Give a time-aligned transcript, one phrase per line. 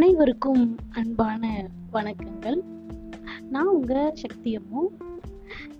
[0.00, 0.62] அனைவருக்கும்
[0.98, 1.42] அன்பான
[1.94, 2.56] வணக்கங்கள்.
[3.54, 4.82] நான் உங்க சக்தியம்மோ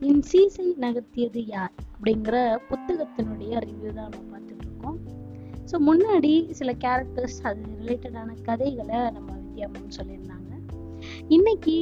[0.09, 1.73] என் சீசை நகர்த்தியது யார்?
[1.93, 2.35] அப்படிங்கிற
[2.71, 4.99] புத்தகத்தினுடைய ரிவ்யூ தான் நம்ம பார்த்துட்டு இருக்கோம்.
[5.71, 10.51] ஸோ முன்னாடி சில கேரக்டர்ஸ் அது ரிலேட்டடான கதைகளை நம்ம வித்யாமம் சொல்லியிருந்தாங்க.
[11.37, 11.77] இன்னைக்கு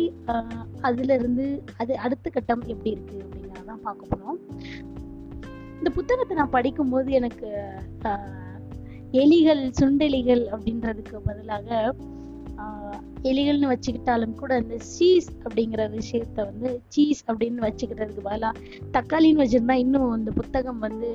[0.89, 1.47] அதுலேருந்து
[1.77, 4.39] அது அடுத்த கட்டம் எப்படி இருக்கு அப்படிங்கிறதான் பார்க்க போகிறோம்
[5.79, 7.51] இந்த புத்தகத்தை நான் படிக்கும்போது எனக்கு
[9.25, 11.91] எலிகள் சுண்டெலிகள் அப்படின்றதுக்கு பதிலாக
[13.31, 18.63] எலிகள்னு வச்சுக்கிட்டாலும் கூட இந்த சீஸ் அப்படிங்கிற விஷயத்த வந்து சீஸ் அப்படின்னு வச்சுக்கிறதுக்கு பதிலாக
[18.97, 21.11] தக்காளின்னு வச்சுருந்தா இன்னும் இந்த புத்தகம் வந்து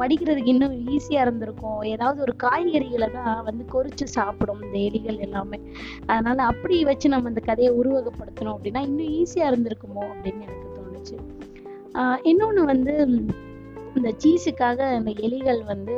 [0.00, 1.80] படிக்கிறதுக்கு இன்னும் ஈஸியாக இருந்திருக்கும்.
[1.94, 5.60] ஏதாவது ஒரு காய்கறிகளை தான் வந்து கொறிச்சு சாப்பிடும் இந்த எலிகள் எல்லாமே.
[6.06, 11.16] அதனால அப்படி வச்சு நம்ம இந்த கதையை உருவகப்படுத்தணும் அப்படின்னா இன்னும் ஈஸியாக இருந்திருக்குமோ அப்படின்னு எனக்கு தோணுச்சு.
[12.30, 12.94] இன்னொன்று வந்து
[13.96, 15.94] இந்த சீஸுக்காக இந்த எலிகள் வந்து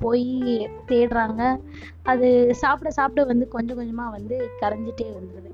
[0.00, 0.26] போய்
[0.88, 1.42] தேடுறாங்க.
[2.12, 2.28] அது
[2.62, 5.52] சாப்பிட சாப்பிட வந்து கொஞ்சம் கொஞ்சமாக வந்து கரைஞ்சிட்டே வந்துடுது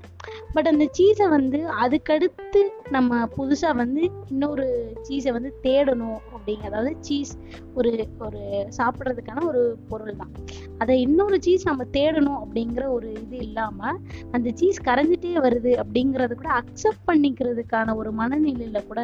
[0.53, 4.65] பட் அந்த சீஸை வந்து அதுக்கடுத்து நம்ம புதுசாக வந்து இன்னொரு
[5.09, 7.31] சீஸை வந்து தேடணும் அப்படிங்க அதாவது சீஸ்
[7.73, 8.39] ஒரு ஒரு
[8.77, 10.31] சாப்பிட்றதுக்கான ஒரு பொருள் தான்.
[10.77, 13.99] அதை இன்னொரு சீஸ் நம்ம தேடணும் அப்படிங்கிற ஒரு இது இல்லாமல்
[14.31, 19.01] அந்த சீஸ் கரைஞ்சிட்டே வருது அப்படிங்கிறத கூட அக்செப்ட் பண்ணிக்கிறதுக்கான ஒரு மனநிலையில் கூட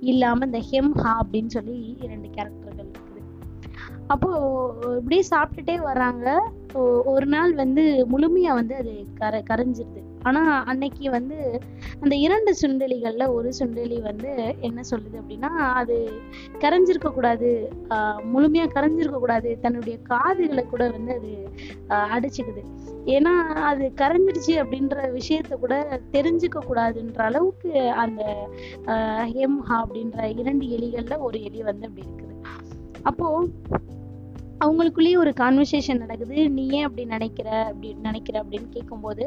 [0.00, 2.91] இல்லாமல் இந்த ஹெம் ஹா அப்படின்னு சொல்லி இரண்டு கேரக்டர்கள்
[4.08, 6.26] அப்போது இப்படியே சாப்பிட்டுட்டே வர்றாங்க.
[7.12, 10.00] ஒரு நாள் வந்து முழுமையாக வந்து அது கர கரைஞ்சிருது.
[10.28, 11.38] ஆனால் அன்னைக்கு வந்து
[12.02, 14.30] அந்த இரண்டு சுண்டலிகளில் ஒரு சுண்டெலி வந்து
[14.60, 15.96] என்ன சொல்லுது அப்படின்னா அது
[16.64, 17.50] கரைஞ்சிருக்கக்கூடாது
[18.22, 21.32] முழுமையாக கரைஞ்சிருக்கக்கூடாது தன்னுடைய காதுகளை கூட வந்து அது
[22.16, 22.64] அடிச்சுக்குது.
[23.16, 23.34] ஏன்னா
[23.70, 27.72] அது கரைஞ்சிடுச்சு அப்படின்ற விஷயத்த கூட தெரிஞ்சுக்க கூடாதுன்ற அளவுக்கு
[28.04, 28.22] அந்த
[29.36, 32.31] ஹெம்ஹா அப்படின்ற இரண்டு எலிகளில் ஒரு எலி வந்து அப்படி இருக்குது.
[33.08, 33.26] அப்போ
[34.64, 36.36] அவங்களுக்குள்ளேயே ஒரு கான்வர்சேஷன் நடக்குது.
[36.56, 37.48] நீ ஏன் அப்படி நினைக்கிற?
[37.70, 38.36] அப்படி நினைக்கிற?
[38.42, 39.24] அப்படின்னு கேட்கும்போது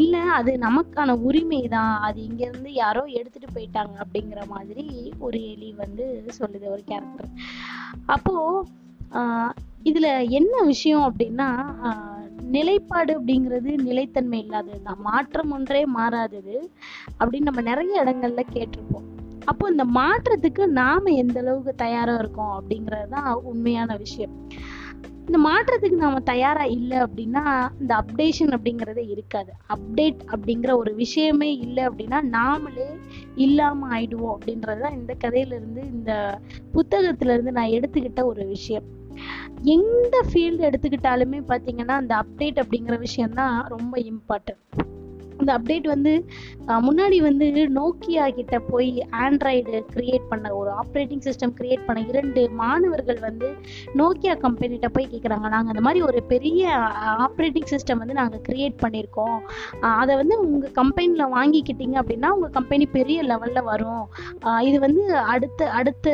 [0.00, 3.94] இல்லை அது நமக்கான உரிமை தான் அது இங்கேருந்து யாரோ எடுத்துட்டு போயிட்டாங்க.
[4.04, 4.84] அப்படிங்கிற மாதிரி
[5.26, 6.06] ஒரு எலி வந்து
[6.40, 7.30] சொல்லுது ஒரு கேரக்டர்
[8.16, 8.36] அப்போ
[9.90, 10.10] இதில்
[10.40, 11.48] என்ன விஷயம் அப்படின்னா
[12.54, 16.56] நிலைப்பாடு அப்படிங்கிறது நிலைத்தன்மை இல்லாதது தான் மாற்றம் ஒன்றே மாறாதது
[17.20, 19.08] அப்படின்னு நம்ம நிறைய இடங்கள்ல கேட்டிருப்போம்.
[19.44, 24.52] அப்போ இந்த மாற்றத்துக்கு நாம எந்த அளவுக்கு தயாரா இருக்கோம் அப்படிங்கிறது தான் உண்மையான விஷயம்.
[25.26, 29.52] இந்த மாற்றத்துக்கு நாம தயாரா இல்லை அப்படின்னா இந்த அப்டேஷன் அப்படிங்கறதே இருக்காது.
[29.68, 32.88] அப்டேட் அப்படிங்கிற ஒரு விஷயமே இல்லை அப்படின்னா நாமளே
[33.34, 36.40] இல்லாம ஆயிடுவோம் அப்படின்றதுதான் இந்த கதையில இருந்து இந்த
[36.72, 38.82] புத்தகத்துல இருந்து நான் எடுத்துக்கிட்ட ஒரு விஷயம்.
[39.62, 44.92] எந்த ஃபீல்டு எடுத்துக்கிட்டாலுமே பார்த்தீங்கன்னா அந்த அப்டேட் அப்படிங்கிற விஷயம் தான் ரொம்ப இம்பார்ட்டன்ட்
[45.44, 46.12] இந்த அப்டேட் வந்து
[46.86, 47.46] முன்னாடி வந்து
[47.78, 48.92] நோக்கியா கிட்ட போய்
[49.24, 53.48] ஆண்ட்ராய்டு கிரியேட் பண்ண ஒரு ஆப்ரேட்டிங் சிஸ்டம் கிரியேட் பண்ண இரண்டு மாணவர்கள் வந்து
[54.00, 56.62] நோக்கியா கம்பெனிகிட்ட போய் கேட்குறாங்க நாங்கள் அந்த மாதிரி ஒரு பெரிய
[57.26, 59.38] ஆப்ரேட்டிங் சிஸ்டம் வந்து நாங்கள் கிரியேட் பண்ணியிருக்கோம்
[60.00, 64.04] அதை வந்து உங்கள் கம்பெனியில் வாங்கிக்கிட்டீங்க அப்படின்னா உங்கள் கம்பெனி பெரிய லெவலில் வரும்.
[64.68, 65.02] இது வந்து
[65.34, 66.08] அடுத்த அடுத்த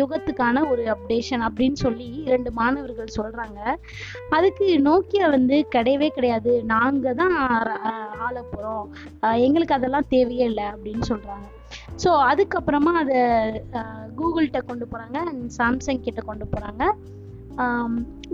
[0.00, 3.60] யுகத்துக்கான ஒரு அப்டேஷன் அப்படின்னு சொல்லி இரண்டு மாணவர்கள் சொல்கிறாங்க
[4.36, 6.52] அதுக்கு நோக்கியா வந்து கிடையவே கிடையாது.
[6.74, 7.34] நாங்கள் தான்
[8.26, 8.36] ஆள
[9.22, 11.46] ஆஹ் எங்களுக்கு அதெல்லாம் தேவையே இல்லை அப்படின்னு சொல்றாங்க.
[12.04, 13.20] ஸோ அதுக்கப்புறமா அதை
[14.16, 15.18] கூகுள்கிட்ட கொண்டு போறாங்க
[15.58, 16.84] சாம்சங் கிட்ட கொண்டு போறாங்க.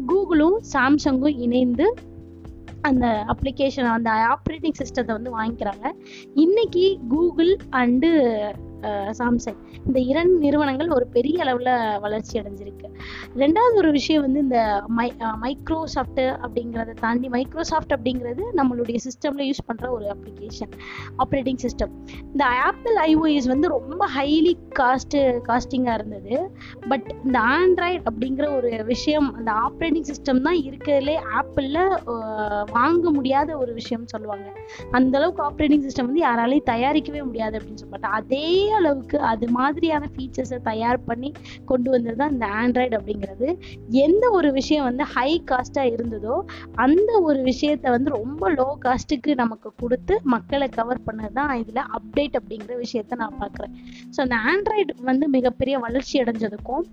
[0.07, 1.95] கூகுளும் சாம்சங்கும் இணைந்து
[2.81, 5.87] அந்த அப்ளிகேஷன் அந்த ஆப்ரேட்டிங் சிஸ்டத்தை வந்து வாங்கிக்கிறாங்க.
[6.35, 8.11] இன்னைக்கு கூகுள் அண்டு
[9.19, 12.89] சாம்சங் இந்த இரண்டு நிறுவனங்கள் ஒரு பெரிய அளவில் வளர்ச்சி அடைஞ்சிருக்கு.
[13.43, 15.13] ரெண்டாவது ஒரு விஷயம் வந்து இந்த மை
[15.45, 20.73] மைக்ரோசாஃப்ட் அப்படிங்கிறத தாண்டி மைக்ரோசாஃப்ட் அப்படிங்கிறது நம்மளுடைய சிஸ்டம்ல யூஸ் பண்ணுற ஒரு அப்ளிகேஷன்
[21.25, 21.93] ஆப்ரேட்டிங் சிஸ்டம்
[22.33, 26.35] இந்த ஆப்பிள் ஐஓஎஸ் வந்து ரொம்ப ஹைலி காஸ்ட்டு காஸ்டிங்காக இருந்தது.
[26.89, 31.83] பட் இந்த ஆண்ட்ராய்டு அப்படிங்கிற ஒரு விஷயம் அந்த ஆப்ரேட்டிங் சிஸ்டம் தான் இருக்கிறதுலே ஆப்பிளில்
[32.73, 34.49] வாங்க முடியாத ஒரு விஷயம் சொல்லுவாங்க.
[34.91, 38.15] அந்த அளவுக்கு ஆப்ரேட்டிங் சிஸ்டம் வந்து யாராலையும் தயாரிக்கவே முடியாது அப்படின்னு சொல்லிட்டு.
[38.19, 41.31] அதே அளவுக்கு அது மாதிரியான ஃபீச்சர்ஸை தயார் பண்ணி
[41.71, 43.49] கொண்டு வந்தது தான் இந்த ஆண்ட்ராய்டு அப்படிங்கிறது.
[44.05, 46.37] எந்த ஒரு விஷயம் வந்து ஹை காஸ்ட்டாக இருந்ததோ
[46.87, 52.39] அந்த ஒரு விஷயத்த வந்து ரொம்ப லோ காஸ்ட்டுக்கு நமக்கு கொடுத்து மக்களை கவர் பண்ணது தான் இதுல அப்டேட்
[52.41, 53.75] அப்படிங்கிற விஷயத்த நான் பார்க்குறேன்.
[54.15, 56.85] ஸோ அந்த ஆண்ட்ராய்டு வந்து மிகப்பெரிய வளர்ச்சி அடைஞ்சதுக்கும்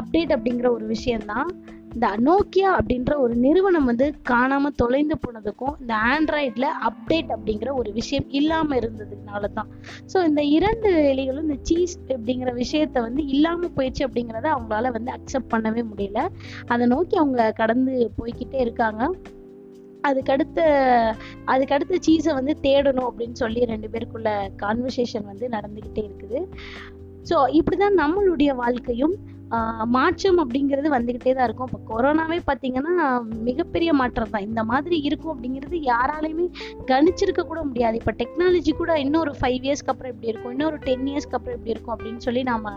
[0.00, 1.50] அப்டேட் அப்படிங்கிற ஒரு விஷயம்தான்.
[1.98, 8.26] இந்த நோக்கியா அப்படின்ற ஒரு நிறுவனம் வந்து காணாம தொலைந்து போனதுக்கும் இந்த ஆண்ட்ராய்டில் அப்டேட் அப்படிங்கிற ஒரு விஷயம்
[8.30, 9.70] இல்லாம இருந்ததுனால தான்
[10.12, 15.50] ஸோ இந்த இரண்டு எலிகளும் இந்த சீஸ் அப்படிங்கிற விஷயத்த வந்து இல்லாம போயிடுச்சு அப்படிங்கிறத அவங்களால வந்து அக்செப்ட்
[15.54, 16.22] பண்ணவே முடியல.
[16.66, 19.10] அதை நோக்கி அவங்க கடந்து போய்கிட்டே இருக்காங்க.
[20.08, 20.60] அதுக்கடுத்த
[21.46, 24.28] அதுக்கடுத்த சீஸை வந்து தேடணும் அப்படின்னு சொல்லி ரெண்டு பேருக்குள்ள
[24.62, 26.40] கான்வர்சேஷன் வந்து நடந்துக்கிட்டே இருக்குது.
[27.30, 29.16] ஸோ இப்படிதான் நம்மளுடைய வாழ்க்கையும்
[29.84, 31.68] மாற்றம் அப்படிங்கிறது வந்துகிட்டே தான் இருக்கும்.
[31.72, 34.42] இப்போ கொரோனாவே பார்த்தீங்கன்னா மிகப்பெரிய மாற்றம் தான்.
[34.42, 36.50] இந்த மாதிரி இருக்கும் அப்படிங்கிறது யாராலையுமே
[36.86, 37.96] கணிச்சிருக்க கூட முடியாது.
[37.96, 40.50] இப்போ டெக்னாலஜி கூட இன்னொரு ஃபைவ் இயர்ஸ்க்கு அப்புறம் எப்படி இருக்கும்.
[40.50, 42.72] இன்னொரு டென் இயர்ஸ்க்கு அப்புறம் எப்படி இருக்கும் அப்படின்னு சொல்லி நம்ம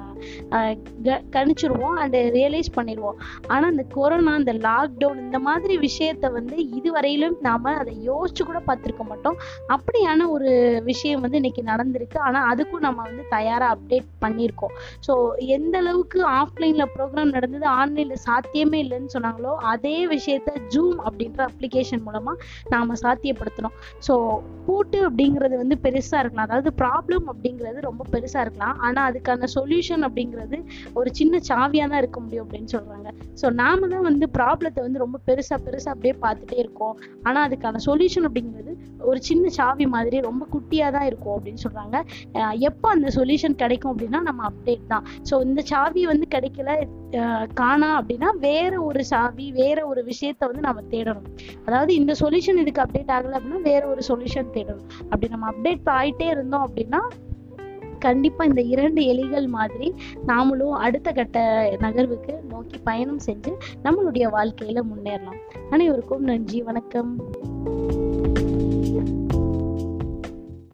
[1.03, 1.95] க- கணிச்சிருவோம்.
[1.95, 8.09] அண்ட் ரியலைஸ் பண்ணிடுவோம் ஆனால் இந்த கொரோனா இந்த லாக்டவுன் இந்த மாதிரி விஷயத்த வந்து இதுவரையிலும் நாம் அதை
[8.09, 9.38] யோசிச்சு கூட பார்த்துருக்க மாட்டோம்.
[9.68, 12.18] அப்படியான ஒரு விஷயம் வந்து இன்னைக்கு நடந்திருக்கு.
[12.18, 14.73] ஆனால் அதுக்கும் நம்ம வந்து தயாராக அப்டேட் பண்ணியிருக்கோம்
[15.07, 16.25] ஸோ எந்த அளவுக்கு
[16.62, 22.34] ஆஃப்லைன்ல ப்ரோக்ராம் நடந்தது ஆன்லைன்ல சாத்தியமே இல்லைன்னு சொன்னாங்களோ அதே விஷயத்த ஜூம் அப்படின்ற அப்ளிகேஷன் மூலமா
[22.74, 23.75] நாம சாத்தியப்படுத்தணும்
[24.08, 24.13] ஸோ
[24.66, 26.48] பூட்டு அப்படிங்கிறது வந்து பெருசா இருக்கலாம்.
[26.48, 28.75] அதாவது ப்ராப்ளம் அப்படிங்கிறது ரொம்ப பெருசா இருக்கலாம்.
[28.88, 30.60] ஆனா அதுக்கான சொல்யூஷன் அப்படிங்கிறது
[31.00, 33.10] ஒரு சின்ன சாவியா தான் இருக்க முடியும் அப்படின்னு சொல்றாங்க.
[33.42, 36.96] ஸோ நாம தான் வந்து ப்ராப்ளத்தை வந்து ரொம்ப பெருசா பெருசா அப்படியே பார்த்துட்டே இருக்கோம்.
[37.24, 42.01] ஆனா அதுக்கான சொல்யூஷன் அப்படிங்கிறது ஒரு சின்ன சாவி மாதிரி ரொம்ப குட்டியாக தான் இருக்கும் அப்படின்னு சொல்றாங்க.
[42.33, 45.04] அஹ் எப்போ அந்த சொல்யூஷன் கிடைக்கும் அப்படின்னா நம்ம அப்டேட் தான்.
[45.31, 50.62] ஸோ இந்த சாவி வந்து கிடைக்கல அஹ் காணா அப்படின்னா வேற ஒரு சாவி வேற ஒரு விஷயத்த வந்து
[50.62, 51.38] நம்ம தேடணும்.
[51.66, 54.89] அதாவது இந்த சொல்யூஷன் இதுக்கு அப்டேட் ஆகல அப்படின்னா வேற ஒரு சொல்யூஷன் தேடணும்.
[55.00, 57.00] அப்படி நம்ம அப்டேட் ஆயிட்டே இருந்தோம் அப்படின்னா
[58.00, 59.94] கண்டிப்பா இந்த இரண்டு எலிகள் மாதிரி
[60.28, 65.39] நாமளும் அடுத்த கட்ட நகர்வுக்கு நோக்கி பயணம் செஞ்சு நம்மளுடைய வாழ்க்கையில முன்னேறலாம்.
[65.69, 67.19] அனைவருக்கும் நன்றி வணக்கம்.